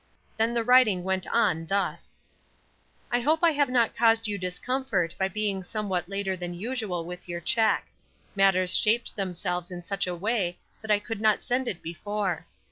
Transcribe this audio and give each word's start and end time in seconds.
Then 0.35 0.55
the 0.55 0.63
writing 0.63 1.03
went 1.03 1.27
on 1.27 1.67
thus: 1.67 2.17
"I 3.11 3.19
hope 3.19 3.41
I 3.43 3.51
have 3.51 3.69
not 3.69 3.95
caused 3.95 4.27
you 4.27 4.39
discomfort 4.39 5.13
by 5.19 5.27
being 5.27 5.61
somewhat 5.61 6.09
later 6.09 6.35
than 6.35 6.55
usual 6.55 7.05
with 7.05 7.29
your 7.29 7.39
check. 7.39 7.85
Matters 8.35 8.75
shaped 8.75 9.15
themselves 9.15 9.69
in 9.69 9.85
such 9.85 10.07
a 10.07 10.15
way 10.15 10.57
that 10.81 10.89
I 10.89 10.97
could 10.97 11.21
not 11.21 11.43
send 11.43 11.67
it 11.67 11.83
before. 11.83 12.47